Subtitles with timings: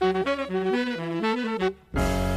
[0.00, 2.29] Thank you.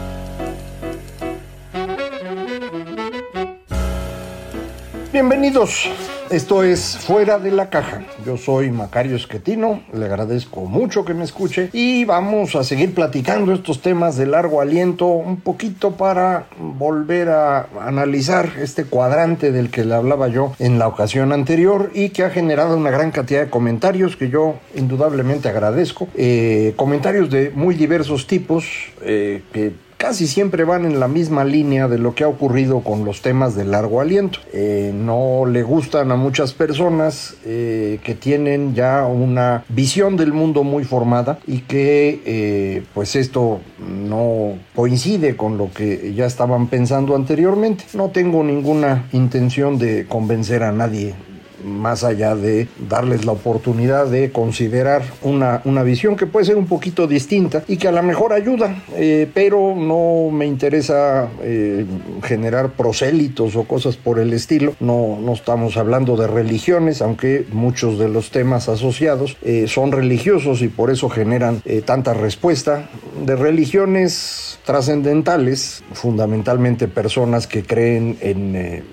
[5.14, 5.92] Bienvenidos,
[6.32, 8.02] esto es Fuera de la Caja.
[8.26, 13.54] Yo soy Macario Esquetino, le agradezco mucho que me escuche y vamos a seguir platicando
[13.54, 19.86] estos temas de largo aliento un poquito para volver a analizar este cuadrante del que
[19.86, 23.52] le hablaba yo en la ocasión anterior y que ha generado una gran cantidad de
[23.52, 26.08] comentarios que yo indudablemente agradezco.
[26.16, 28.66] Eh, comentarios de muy diversos tipos
[29.04, 29.74] eh, que
[30.04, 33.56] casi siempre van en la misma línea de lo que ha ocurrido con los temas
[33.56, 34.40] de largo aliento.
[34.52, 40.66] Eh, no le gustan a muchas personas eh, que tienen ya una visión del mundo
[40.66, 47.16] muy formada y que eh, pues esto no coincide con lo que ya estaban pensando
[47.16, 47.86] anteriormente.
[47.94, 51.16] No tengo ninguna intención de convencer a nadie
[51.64, 56.68] más allá de darles la oportunidad de considerar una, una visión que puede ser un
[56.68, 61.86] poquito distinta y que a lo mejor ayuda, eh, pero no me interesa eh,
[62.24, 64.76] generar prosélitos o cosas por el estilo.
[64.80, 70.62] No, no estamos hablando de religiones, aunque muchos de los temas asociados eh, son religiosos
[70.62, 72.90] y por eso generan tanta respuesta.
[73.26, 78.84] De religiones trascendentales, fundamentalmente personas que creen en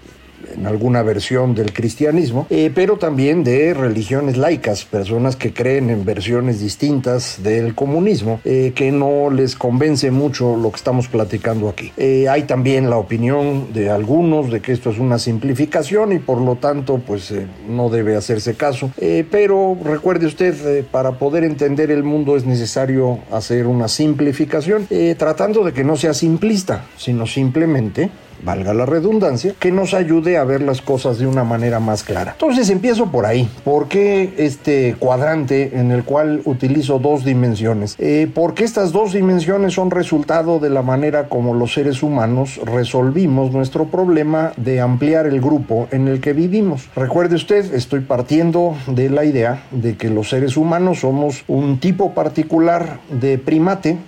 [0.60, 6.04] en alguna versión del cristianismo, eh, pero también de religiones laicas, personas que creen en
[6.04, 11.92] versiones distintas del comunismo, eh, que no les convence mucho lo que estamos platicando aquí.
[11.96, 16.40] Eh, hay también la opinión de algunos de que esto es una simplificación y por
[16.40, 17.32] lo tanto pues
[17.68, 18.90] no debe hacerse caso,
[19.30, 25.72] pero recuerde usted, para poder entender el mundo es necesario hacer una simplificación, tratando de
[25.72, 28.10] que no sea simplista, sino simplemente
[28.44, 32.32] valga la redundancia, que nos ayude a ver las cosas de una manera más clara.
[32.32, 33.48] Entonces empiezo por ahí.
[33.64, 37.96] ¿Por qué este cuadrante en el cual utilizo dos dimensiones?
[37.98, 43.52] Eh, porque estas dos dimensiones son resultado de la manera como los seres humanos resolvimos
[43.52, 46.88] nuestro problema de ampliar el grupo en el que vivimos.
[46.96, 52.12] Recuerde usted, estoy partiendo de la idea de que los seres humanos somos un tipo
[52.12, 53.98] particular de primate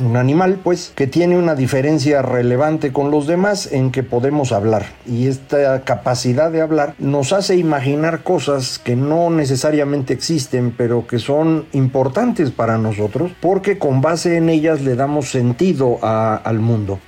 [0.00, 4.86] un animal, pues, que tiene una diferencia relevante con los demás en que podemos hablar.
[5.06, 11.18] Y esta capacidad de hablar nos hace imaginar cosas que no necesariamente existen, pero que
[11.18, 16.98] son importantes para nosotros, porque con base en ellas le damos sentido al mundo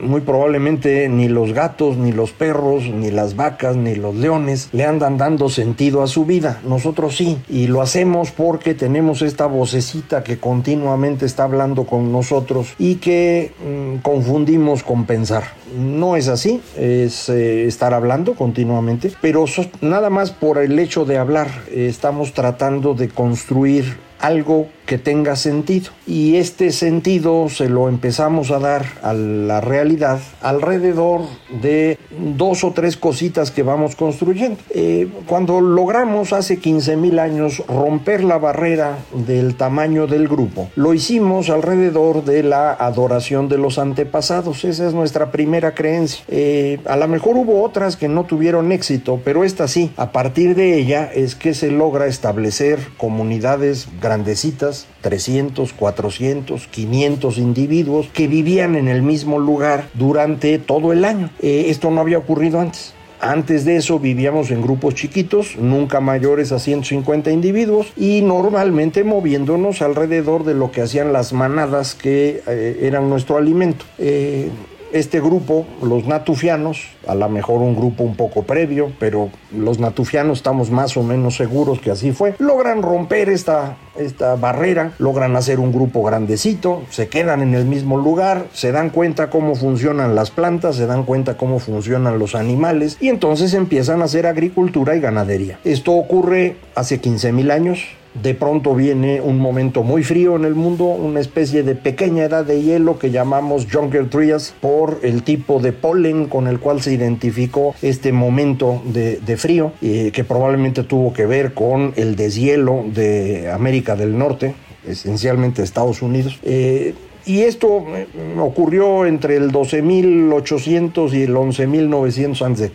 [0.00, 4.84] muy probablemente ni los gatos, ni los perros, ni las vacas, ni los leones le
[4.84, 6.60] andan dando sentido a su vida.
[6.66, 12.74] Nosotros sí, y lo hacemos porque tenemos esta vocecita que continuamente está hablando con nosotros
[12.78, 15.44] y que mm, confundimos con pensar.
[15.78, 19.44] No es así, es eh, estar hablando continuamente, pero
[19.80, 25.36] nada más por el hecho de hablar eh, estamos tratando de construir algo que tenga
[25.36, 25.90] sentido.
[26.06, 31.22] Y este sentido se lo empezamos a dar a la realidad alrededor
[31.62, 31.98] de
[32.34, 34.58] dos o tres cositas que vamos construyendo.
[34.70, 40.92] Eh, cuando logramos hace 15 mil años romper la barrera del tamaño del grupo, lo
[40.94, 44.64] hicimos alrededor de la adoración de los antepasados.
[44.64, 46.24] Esa es nuestra primera creencia.
[46.28, 49.92] Eh, a lo mejor hubo otras que no tuvieron éxito, pero esta sí.
[49.96, 58.08] A partir de ella es que se logra establecer comunidades grandecitas, 300, 400, 500 individuos
[58.12, 61.30] que vivían en el mismo lugar durante todo el año.
[61.40, 62.94] Eh, esto no había ocurrido antes.
[63.20, 69.82] Antes de eso vivíamos en grupos chiquitos, nunca mayores a 150 individuos y normalmente moviéndonos
[69.82, 73.84] alrededor de lo que hacían las manadas que eh, eran nuestro alimento.
[73.98, 74.50] Eh,
[74.94, 80.38] este grupo, los natufianos, a lo mejor un grupo un poco previo, pero los natufianos
[80.38, 85.58] estamos más o menos seguros que así fue, logran romper esta, esta barrera, logran hacer
[85.58, 90.30] un grupo grandecito, se quedan en el mismo lugar, se dan cuenta cómo funcionan las
[90.30, 95.00] plantas, se dan cuenta cómo funcionan los animales y entonces empiezan a hacer agricultura y
[95.00, 95.58] ganadería.
[95.64, 97.80] Esto ocurre hace 15 mil años,
[98.14, 102.44] de pronto viene un momento muy frío en el mundo, una especie de pequeña edad
[102.44, 106.92] de hielo que llamamos Junker Trias por el tipo de polen con el cual se
[106.92, 113.50] identificó este momento de, frío, eh, que probablemente tuvo que ver con el deshielo de
[113.50, 114.54] América del Norte,
[114.86, 116.38] esencialmente Estados Unidos.
[116.44, 116.94] Eh,
[117.26, 118.06] y esto eh,
[118.38, 122.70] ocurrió entre el 12.800 y el 11.900 a.C.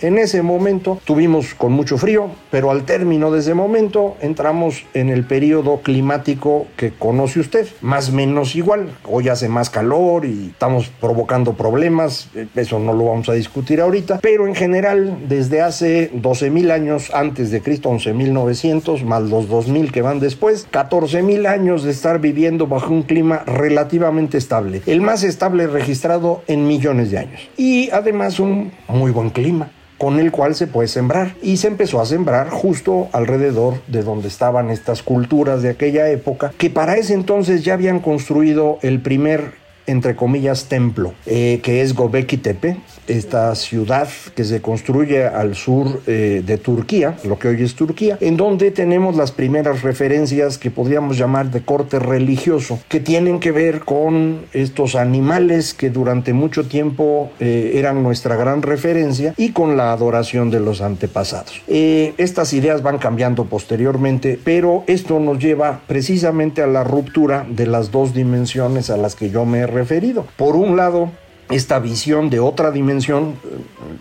[0.00, 5.08] En ese momento tuvimos con mucho frío, pero al término de ese momento entramos en
[5.08, 8.88] el periodo climático que conoce usted, más o menos igual.
[9.04, 14.18] Hoy hace más calor y estamos provocando problemas, eso no lo vamos a discutir ahorita,
[14.20, 20.02] pero en general desde hace 12.000 años antes de Cristo, 11.900, más los 2.000 que
[20.02, 25.68] van después, 14.000 años de estar viviendo bajo un clima relativamente estable, el más estable
[25.68, 27.48] registrado en millones de años.
[27.56, 31.34] Y además un muy buen clima con el cual se puede sembrar.
[31.42, 36.52] Y se empezó a sembrar justo alrededor de donde estaban estas culturas de aquella época,
[36.56, 41.94] que para ese entonces ya habían construido el primer entre comillas, templo, eh, que es
[41.94, 42.78] Gobekli Tepe,
[43.08, 48.18] esta ciudad que se construye al sur eh, de Turquía, lo que hoy es Turquía,
[48.20, 53.52] en donde tenemos las primeras referencias que podríamos llamar de corte religioso, que tienen que
[53.52, 59.76] ver con estos animales que durante mucho tiempo eh, eran nuestra gran referencia y con
[59.76, 61.62] la adoración de los antepasados.
[61.66, 67.90] estas ideas van cambiando posteriormente, pero esto nos lleva precisamente a la ruptura de las
[67.90, 70.26] dos dimensiones a las que yo me he referido.
[70.36, 71.10] Por un lado,
[71.50, 73.34] esta visión de otra dimensión,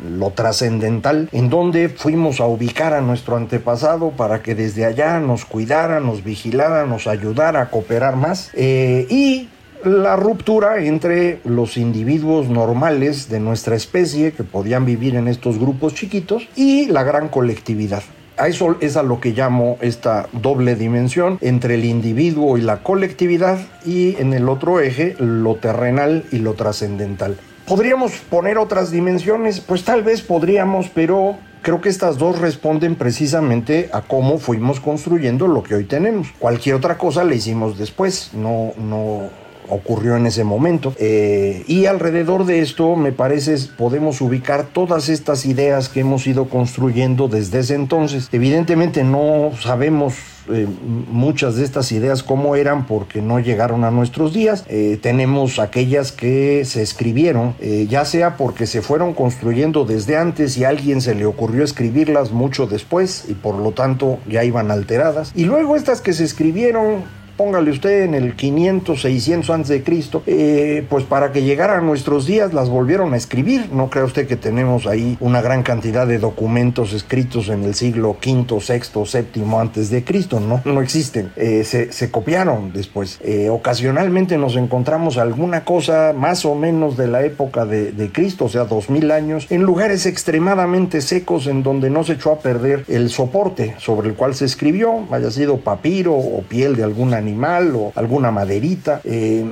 [0.10, 5.45] lo trascendental, en donde fuimos a ubicar a nuestro antepasado para que desde allá nos
[5.45, 8.51] cuidara, nos vigilara, nos ayudara a cooperar más.
[8.54, 9.50] Eh, y
[9.84, 15.94] la ruptura entre los individuos normales de nuestra especie que podían vivir en estos grupos
[15.94, 18.04] chiquitos y la gran colectividad.
[18.38, 22.82] A eso es a lo que llamo esta doble dimensión entre el individuo y la
[22.82, 27.38] colectividad y en el otro eje lo terrenal y lo trascendental.
[27.68, 29.60] ¿Podríamos poner otras dimensiones?
[29.60, 35.48] Pues tal vez podríamos, pero creo que estas dos responden precisamente a cómo fuimos construyendo
[35.48, 36.28] lo que hoy tenemos.
[36.40, 39.30] Cualquier otra cosa la hicimos después, no, no,
[39.69, 40.94] ocurrió en ese momento.
[40.98, 46.45] Eh, y alrededor de esto, me parece, podemos ubicar todas estas ideas que hemos ido
[46.45, 48.30] construyendo desde ese entonces.
[48.31, 50.15] Evidentemente no sabemos
[50.50, 50.68] eh,
[51.10, 54.65] muchas de estas ideas cómo eran porque no llegaron a nuestros días.
[54.68, 57.56] Eh, tenemos aquellas que se escribieron,
[57.89, 62.31] ya sea porque se fueron construyendo desde antes y a alguien se le ocurrió escribirlas
[62.31, 65.31] mucho después y por lo tanto ya iban alteradas.
[65.36, 67.04] Y luego estas que se escribieron
[67.38, 71.82] póngale usted en el 500, 600 antes de Cristo, eh, pues para que llegaran a
[71.82, 73.70] nuestros días las volvieron a escribir.
[73.72, 78.18] No crea usted que tenemos ahí una gran cantidad de documentos escritos en el siglo
[78.24, 81.32] V, VI, VII antes de Cristo, no, no existen.
[81.36, 83.20] Eh, se, copiaron después.
[83.24, 88.46] Eh, ocasionalmente nos encontramos alguna cosa más o menos de la época de, de Cristo,
[88.46, 92.86] o sea, 2000 años, en lugares extremadamente secos en donde no se echó a perder
[92.88, 97.74] el soporte sobre el cual se escribió, haya sido papiro o piel de alguna animal
[97.75, 99.02] o alguna maderita.
[99.04, 99.46] Eh,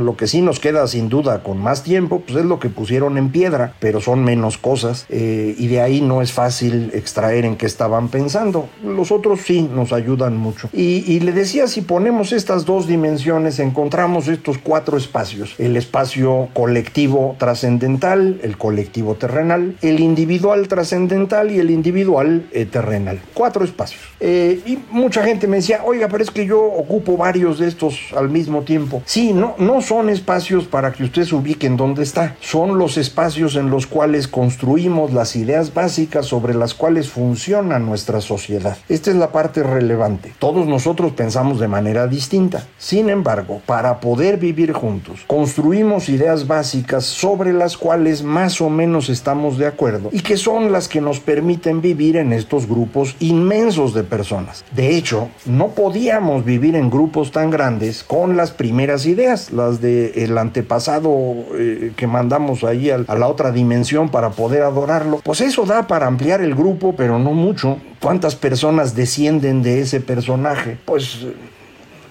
[0.00, 3.16] lo que sí nos queda sin duda con más tiempo, pues es lo que pusieron
[3.18, 7.56] en piedra, pero son menos cosas eh, y de ahí no es fácil extraer en
[7.56, 8.68] qué estaban pensando.
[8.84, 10.68] Los otros sí nos ayudan mucho.
[10.72, 15.54] Y, y le decía, si ponemos estas dos dimensiones, encontramos estos cuatro espacios.
[15.58, 23.20] El espacio colectivo trascendental, el colectivo terrenal, el individual trascendental y el individual eh, terrenal.
[23.34, 24.02] Cuatro espacios.
[24.20, 28.28] y mucha gente me decía, oiga, pero es que yo ocupo varios de estos al
[28.28, 29.02] mismo tiempo.
[29.04, 32.96] Sí, no, no son espacios para que usted se ubique en donde está, son los
[32.96, 38.76] espacios en los cuales construimos las ideas básicas sobre las cuales funciona nuestra sociedad.
[38.88, 40.32] Esta es la parte relevante.
[40.38, 42.66] Todos nosotros pensamos de manera distinta.
[42.78, 49.08] Sin embargo, para poder vivir juntos, construimos ideas básicas sobre las cuales más o menos
[49.08, 53.94] estamos de acuerdo y que son las que nos permiten vivir en estos grupos inmensos
[53.94, 54.64] de personas.
[54.74, 60.12] De hecho, no podíamos vivir en grupos tan grandes con las primeras ideas, las del
[60.16, 61.14] el antepasado
[61.54, 65.20] eh, que mandamos ahí a la otra dimensión para poder adorarlo.
[65.22, 67.78] Pues eso da para ampliar el grupo, pero no mucho.
[68.00, 70.78] ¿Cuántas personas descienden de ese personaje?
[70.84, 71.26] Pues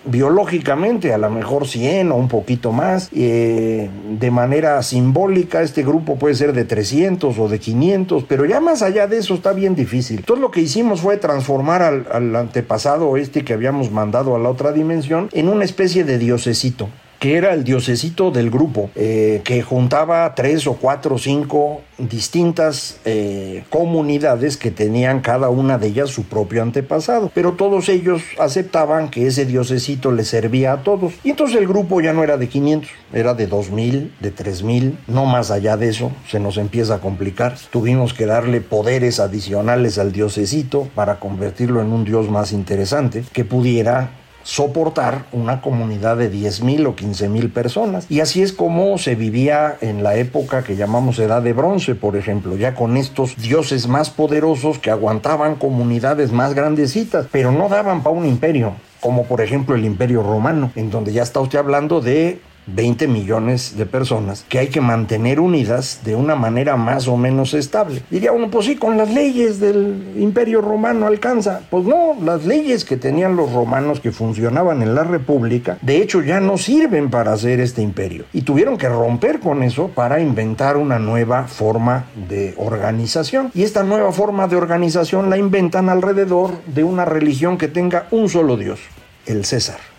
[0.06, 3.10] biológicamente, a lo mejor 100 o un poquito más.
[3.14, 8.60] Eh, de manera simbólica, este grupo puede ser de 300 o de 500, pero ya
[8.60, 10.20] más allá de eso está bien difícil.
[10.20, 14.50] Entonces lo que hicimos fue transformar al, al antepasado este que habíamos mandado a la
[14.50, 19.62] otra dimensión en una especie de diosecito que era el diosecito del grupo, eh, que
[19.62, 26.10] juntaba tres o cuatro o cinco distintas eh, comunidades que tenían cada una de ellas
[26.10, 31.14] su propio antepasado, pero todos ellos aceptaban que ese diosecito les servía a todos.
[31.24, 35.26] Y entonces el grupo ya no era de 500, era de 2000, de 3000, no
[35.26, 37.56] más allá de eso, se nos empieza a complicar.
[37.72, 43.46] Tuvimos que darle poderes adicionales al diosecito para convertirlo en un dios más interesante que
[43.46, 44.12] pudiera
[44.46, 48.06] soportar una comunidad de 10 mil o 15 mil personas.
[48.10, 52.16] Y así es como se vivía en la época que llamamos Edad de Bronce, por
[52.16, 58.04] ejemplo, ya con estos dioses más poderosos que aguantaban comunidades más grandecitas, pero no daban
[58.04, 58.74] para un imperio
[59.06, 63.78] como por ejemplo el Imperio Romano, en donde ya está usted hablando de 20 millones
[63.78, 68.02] de personas que hay que mantener unidas de una manera más o menos estable.
[68.10, 71.62] Diría uno, pues sí, con las leyes del imperio romano alcanza.
[71.70, 76.22] Pues no, las leyes que tenían los romanos que funcionaban en la república, de hecho
[76.22, 78.26] ya no sirven para hacer este imperio.
[78.34, 83.52] Y tuvieron que romper con eso para inventar una nueva forma de organización.
[83.54, 88.30] Y esta nueva forma de organización la inventan alrededor de una religión que tenga un
[88.30, 88.80] solo Dios,
[89.26, 89.95] el César.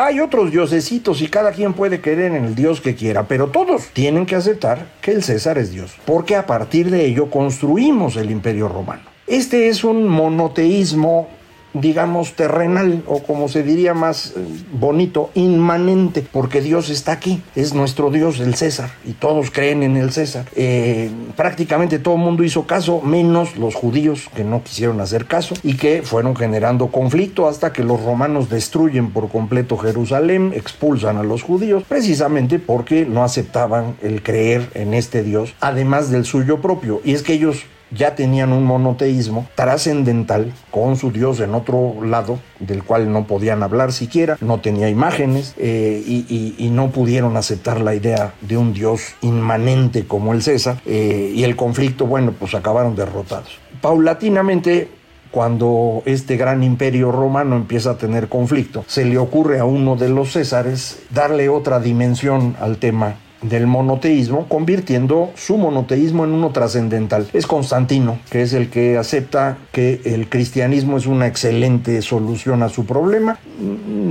[0.00, 3.88] Hay otros diosecitos y cada quien puede creer en el Dios que quiera, pero todos
[3.92, 8.30] tienen que aceptar que el César es Dios, porque a partir de ello construimos el
[8.30, 9.02] imperio romano.
[9.26, 11.28] Este es un monoteísmo
[11.80, 14.40] digamos, terrenal o como se diría más eh,
[14.72, 19.96] bonito, inmanente, porque Dios está aquí, es nuestro Dios, el César, y todos creen en
[19.96, 20.46] el César.
[20.56, 25.54] Eh, prácticamente todo el mundo hizo caso, menos los judíos que no quisieron hacer caso
[25.62, 31.22] y que fueron generando conflicto hasta que los romanos destruyen por completo Jerusalén, expulsan a
[31.22, 37.00] los judíos, precisamente porque no aceptaban el creer en este Dios, además del suyo propio.
[37.04, 42.38] Y es que ellos ya tenían un monoteísmo trascendental con su Dios en otro lado,
[42.60, 47.94] del cual no podían hablar siquiera, no tenía imágenes eh, y, no pudieron aceptar la
[47.94, 52.94] idea de un Dios inmanente como el César eh, y el conflicto, bueno, pues acabaron
[52.94, 53.58] derrotados.
[53.80, 54.88] Paulatinamente
[55.30, 60.08] cuando este gran imperio romano empieza a tener conflicto, se le ocurre a uno de
[60.08, 67.28] los Césares darle otra dimensión al tema del monoteísmo, convirtiendo su monoteísmo en uno trascendental.
[67.32, 72.68] Es Constantino, que es el que acepta que el cristianismo es una excelente solución a
[72.68, 73.38] su problema.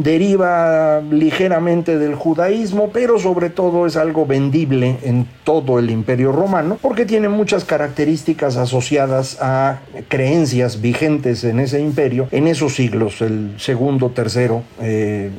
[0.01, 6.77] Deriva ligeramente del judaísmo, pero sobre todo es algo vendible en todo el imperio romano,
[6.81, 13.55] porque tiene muchas características asociadas a creencias vigentes en ese imperio, en esos siglos, el
[13.57, 15.31] segundo, tercero eh,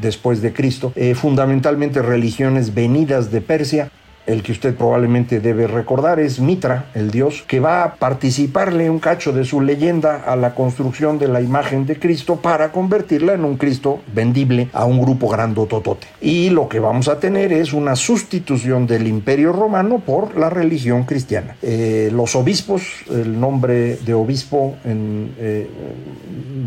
[0.00, 3.90] después de Cristo, eh, fundamentalmente religiones venidas de Persia
[4.26, 9.00] el que usted probablemente debe recordar es Mitra, el dios, que va a participarle un
[9.00, 13.44] cacho de su leyenda a la construcción de la imagen de Cristo para convertirla en
[13.44, 16.06] un Cristo vendible a un grupo grandototote.
[16.20, 21.02] Y lo que vamos a tener es una sustitución del imperio romano por la religión
[21.02, 21.56] cristiana.
[21.60, 25.68] Eh, los obispos, el nombre de obispo eh,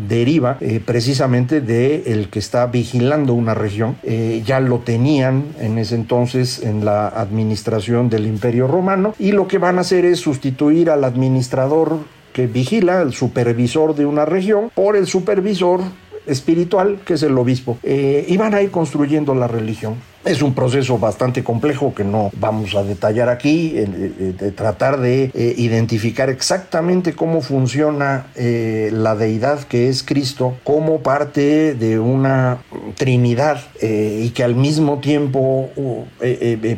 [0.08, 3.96] deriva eh, precisamente de el que está vigilando una región.
[4.44, 9.46] ya lo tenían en ese entonces en la administración administración del Imperio Romano y lo
[9.46, 11.98] que van a hacer es sustituir al administrador
[12.32, 15.80] que vigila, el supervisor de una región, por el supervisor
[16.26, 19.94] espiritual, que es el obispo, eh, y van a ir construyendo la religión.
[20.26, 25.54] Es un proceso bastante complejo que no vamos a detallar aquí, de tratar de eh,
[25.56, 32.58] identificar exactamente cómo funciona eh, la deidad que es Cristo como parte de una
[32.96, 35.70] Trinidad eh, y que al mismo tiempo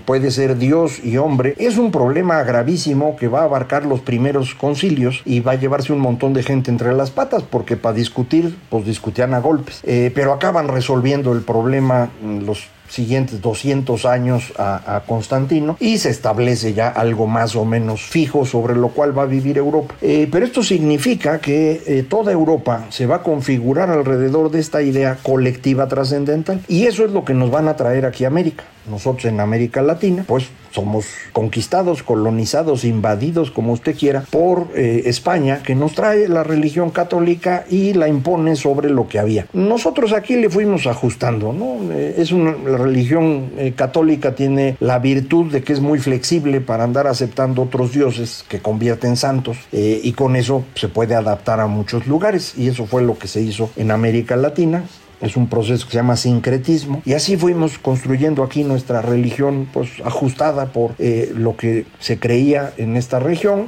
[0.05, 1.55] puede ser Dios y hombre.
[1.57, 5.95] Es un problema gravísimo que va a abarcar los primeros concilios y va a llevarse
[5.95, 9.81] un montón de gente entre las patas porque para discutir, pues discutían a golpes.
[10.15, 16.89] pero acaban resolviendo el problema los siguientes 200 años a, Constantino y se establece ya
[16.89, 19.95] algo más o menos fijo sobre lo cual va a vivir Europa.
[20.01, 24.83] Eh, pero esto significa que eh, toda Europa se va a configurar alrededor de esta
[24.83, 28.65] idea colectiva trascendental y eso es lo que nos van a traer aquí a América.
[28.89, 35.63] Nosotros en América Latina, pues somos conquistados, colonizados, invadidos, como usted quiera, por eh, España,
[35.63, 39.47] que nos trae la religión católica y la impone sobre lo que había.
[39.53, 41.93] Nosotros aquí le fuimos ajustando, ¿no?
[41.93, 46.61] Eh, es una, la religión eh, católica tiene la virtud de que es muy flexible
[46.61, 51.67] para andar aceptando otros dioses que convierten santos y con eso se puede adaptar a
[51.67, 54.85] muchos lugares y eso fue lo que se hizo en América Latina
[55.21, 59.91] es un proceso que se llama sincretismo y así fuimos construyendo aquí nuestra religión pues
[60.05, 63.67] ajustada por eh, lo que se creía en esta región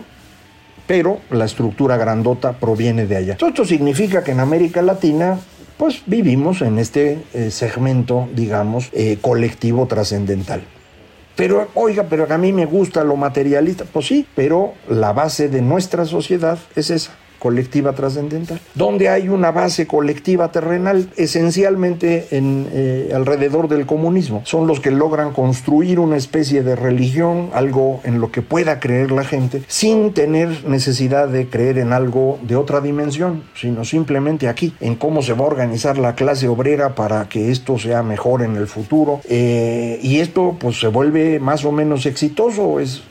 [0.86, 3.36] pero la estructura grandota proviene de allá.
[3.40, 5.38] Esto significa que en América Latina
[5.76, 10.62] pues vivimos en este eh, segmento, digamos, eh, colectivo trascendental.
[11.36, 13.86] Pero, oiga, pero a mí me gusta lo materialista.
[13.90, 19.50] Pues sí, pero la base de nuestra sociedad es esa colectiva trascendental, donde hay una
[19.50, 24.42] base colectiva terrenal esencialmente en, eh, alrededor del comunismo.
[24.44, 29.10] Son los que logran construir una especie de religión, algo en lo que pueda creer
[29.10, 34.74] la gente, sin tener necesidad de creer en algo de otra dimensión, sino simplemente aquí,
[34.80, 38.56] en cómo se va a organizar la clase obrera para que esto sea mejor en
[38.56, 39.20] el futuro.
[39.28, 43.02] Eh, y esto pues se vuelve más o menos exitoso, es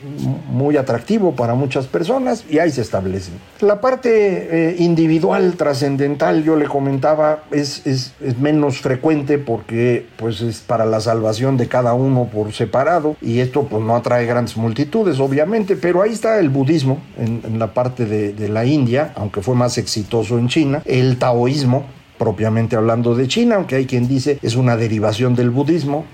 [0.48, 3.32] muy atractivo para muchas personas y ahí se establece.
[3.60, 10.60] La parte eh, individual, trascendental, yo le comentaba, es, es, menos frecuente porque pues es
[10.60, 15.20] para la salvación de cada uno por separado y esto pues no atrae grandes multitudes,
[15.20, 19.54] obviamente, pero ahí está el budismo en, la parte de, de la India, aunque fue
[19.54, 21.84] más exitoso en China, el taoísmo,
[22.18, 26.04] propiamente hablando de China, aunque hay quien dice es una derivación del budismo,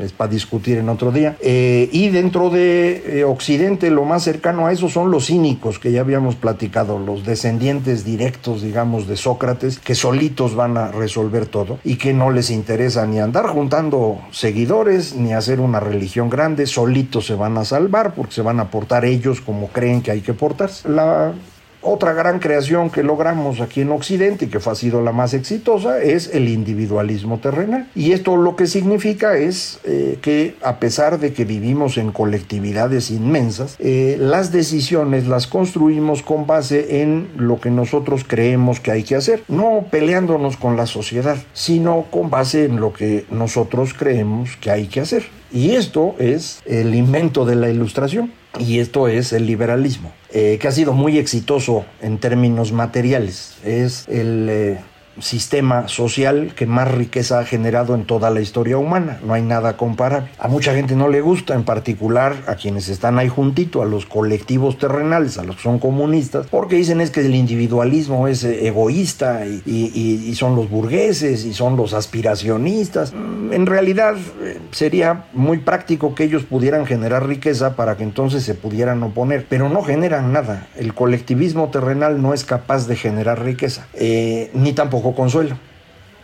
[0.00, 1.36] es para discutir en otro día.
[1.40, 5.92] Eh, y dentro de eh, Occidente, lo más cercano a eso son los cínicos que
[5.92, 11.78] ya habíamos platicado, los descendientes directos, digamos, de Sócrates, que solitos van a resolver todo
[11.84, 17.26] y que no les interesa ni andar juntando seguidores ni hacer una religión grande, solitos
[17.26, 20.34] se van a salvar porque se van a portar ellos como creen que hay que
[20.34, 20.88] portarse.
[20.88, 21.32] La
[21.82, 26.02] otra gran creación que logramos aquí en Occidente y que ha sido la más exitosa
[26.02, 27.88] es el individualismo terrenal.
[27.94, 33.10] Y esto lo que significa es eh, que a pesar de que vivimos en colectividades
[33.10, 39.02] inmensas, eh, las decisiones las construimos con base en lo que nosotros creemos que hay
[39.02, 44.56] que hacer, no peleándonos con la sociedad, sino con base en lo que nosotros creemos
[44.56, 45.24] que hay que hacer.
[45.52, 50.68] Y esto es el invento de la ilustración y esto es el liberalismo, eh, que
[50.68, 53.56] ha sido muy exitoso en términos materiales.
[53.64, 54.80] Es el eh,
[55.22, 59.20] sistema social que más riqueza ha generado en toda la historia humana.
[59.24, 60.30] No hay nada comparable.
[60.38, 64.06] A mucha gente no le gusta, en particular a quienes están ahí juntito, a los
[64.06, 68.66] colectivos terrenales, a los que son comunistas, porque dicen es que el individualismo es eh,
[68.66, 73.12] egoísta y, son los burgueses y son los aspiracionistas.
[73.12, 78.42] Mm, en realidad eh, sería muy práctico que ellos pudieran generar riqueza para que entonces
[78.42, 80.68] se pudieran oponer, pero no generan nada.
[80.76, 85.56] El colectivismo terrenal no es capaz de generar riqueza, eh, ni tampoco consuelo.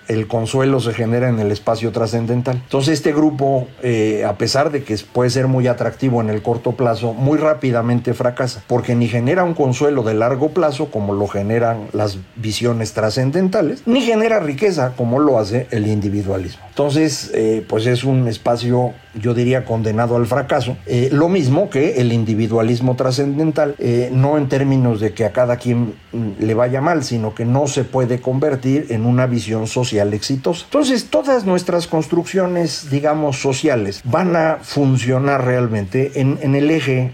[0.09, 2.57] El consuelo se genera en el espacio trascendental.
[2.57, 6.73] Entonces este grupo, eh, a pesar de que puede ser muy atractivo en el corto
[6.73, 11.89] plazo, muy rápidamente fracasa, porque ni genera un consuelo de largo plazo como lo generan
[11.93, 16.63] las visiones trascendentales, ni genera riqueza como lo hace el individualismo.
[16.69, 22.03] Entonces, eh, pues es un espacio yo diría condenado al fracaso, eh, lo mismo que
[22.03, 23.75] el individualismo trascendental,
[24.13, 27.67] no en términos de que a cada quien mm, le vaya mal, sino que no
[27.67, 30.65] se puede convertir en una visión social exitosa.
[30.65, 37.13] Entonces, todas nuestras construcciones, digamos, sociales, van a funcionar realmente en, en el eje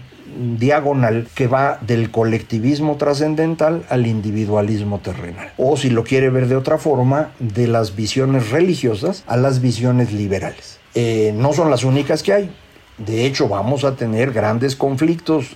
[0.57, 5.53] diagonal que va del colectivismo trascendental al individualismo terrenal.
[5.57, 10.11] O si lo quiere ver de otra forma, de las visiones religiosas a las visiones
[10.11, 10.79] liberales.
[10.95, 12.51] Eh, no son las únicas que hay.
[12.97, 15.47] De hecho, vamos a tener grandes conflictos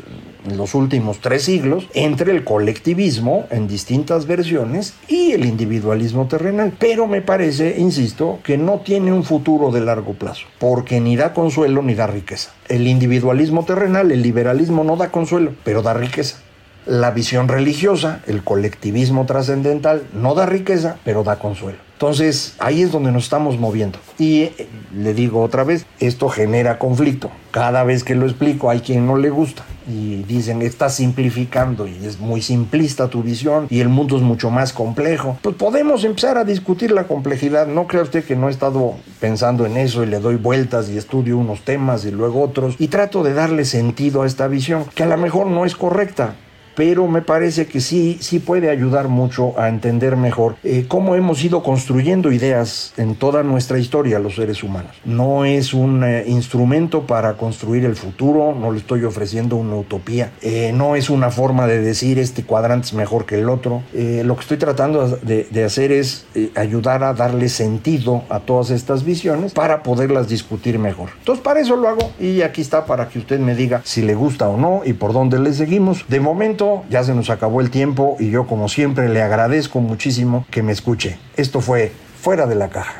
[0.47, 6.73] en los últimos tres siglos entre el colectivismo en distintas versiones y el individualismo terrenal.
[6.79, 11.33] Pero me parece, insisto, que no tiene un futuro de largo plazo, porque ni da
[11.33, 12.51] consuelo ni da riqueza.
[12.67, 16.37] El individualismo terrenal, el liberalismo no da consuelo, pero da riqueza.
[16.85, 21.86] La visión religiosa, el colectivismo trascendental, no da riqueza, pero da consuelo.
[21.97, 23.97] Entonces, ahí es donde nos estamos moviendo.
[24.19, 27.31] Y eh, le digo otra vez, esto genera conflicto.
[27.49, 32.05] Cada vez que lo explico hay quien no le gusta y dicen, estás simplificando y
[32.05, 35.39] es muy simplista tu visión y el mundo es mucho más complejo.
[35.41, 37.65] Pues podemos empezar a discutir la complejidad.
[37.65, 40.97] No cree usted que no he estado pensando en eso y le doy vueltas y
[40.97, 45.01] estudio unos temas y luego otros y trato de darle sentido a esta visión, que
[45.01, 46.35] a lo mejor no es correcta,
[46.77, 51.43] pero me parece que sí, sí puede ayudar mucho a entender mejor eh, cómo hemos
[51.43, 54.91] ido construyendo ideas en toda nuestra historia los seres humanos.
[55.03, 60.33] No es un eh, instrumento para construir el futuro, no le estoy ofreciendo una utopía,
[60.43, 63.81] eh, no es una forma de decir este cuadrante es mejor que el otro.
[63.91, 69.03] lo que estoy tratando de, de hacer es ayudar a darle sentido a todas estas
[69.03, 71.09] visiones para poderlas discutir mejor.
[71.17, 74.13] Entonces para eso lo hago y aquí está para que usted me diga si le
[74.13, 76.05] gusta o no y por dónde le seguimos.
[76.07, 80.45] De momento ya se nos acabó el tiempo y yo como siempre le agradezco muchísimo
[80.51, 81.17] que me escuche.
[81.35, 82.95] Esto fue Fuera de la Caja.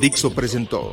[0.00, 0.92] Dixo presentó